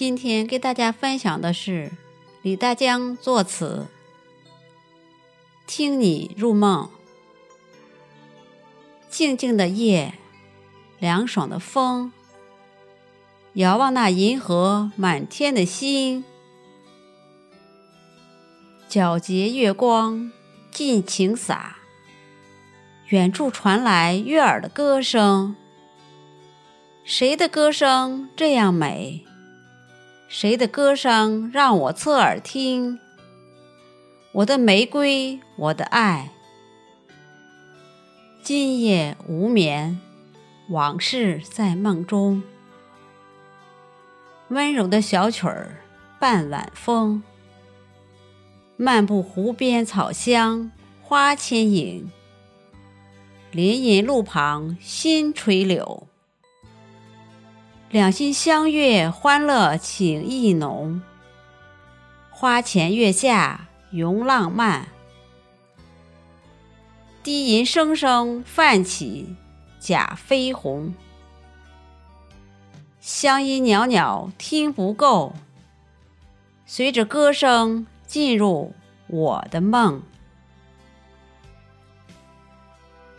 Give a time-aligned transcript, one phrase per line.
[0.00, 1.92] 今天给大家分享的是
[2.40, 3.86] 李大江作词，
[5.66, 6.88] 听你入梦。
[9.10, 10.14] 静静的夜，
[10.98, 12.12] 凉爽的风，
[13.52, 16.24] 遥望那银河满天的星，
[18.88, 20.32] 皎洁月光
[20.70, 21.76] 尽情洒，
[23.08, 25.54] 远处传来悦耳的歌声。
[27.04, 29.26] 谁的歌声这样美？
[30.32, 33.00] 谁的歌声让我侧耳听？
[34.30, 36.30] 我的玫瑰，我的爱，
[38.40, 40.00] 今夜无眠，
[40.68, 42.44] 往事在梦中。
[44.50, 45.80] 温柔的小曲儿
[46.20, 47.24] 伴晚风，
[48.76, 50.70] 漫步湖边草香
[51.02, 52.08] 花牵引，
[53.50, 56.06] 林荫路旁新垂柳。
[57.90, 61.02] 两心相悦，欢乐情意浓。
[62.30, 64.86] 花前月下咏浪漫，
[67.24, 69.34] 低吟声声泛起
[69.80, 70.94] 甲绯红。
[73.00, 75.34] 乡音袅袅听不够，
[76.64, 78.72] 随着歌声进入
[79.08, 80.00] 我的梦。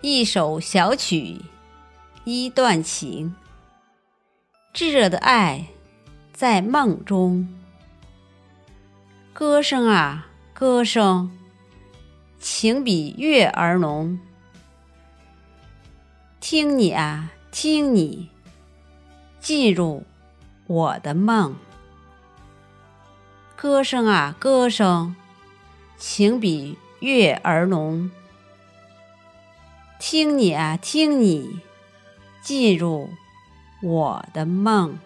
[0.00, 1.40] 一首小曲，
[2.22, 3.34] 一段情。
[4.80, 5.66] 炙热的爱，
[6.32, 7.46] 在梦中。
[9.34, 11.30] 歌声啊，歌声，
[12.38, 14.18] 情比月儿浓。
[16.40, 18.30] 听你啊，听你，
[19.38, 20.04] 进入
[20.66, 21.54] 我的梦。
[23.54, 25.14] 歌声啊，歌声，
[25.98, 28.10] 情比月儿浓。
[29.98, 31.60] 听你啊，听你，
[32.40, 33.10] 进入。
[33.80, 34.98] 我的梦。